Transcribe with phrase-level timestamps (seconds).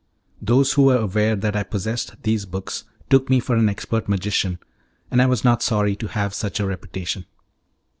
[0.41, 4.57] Those who were aware that I possessed these books took me for an expert magician,
[5.11, 7.27] and I was not sorry to have such a reputation.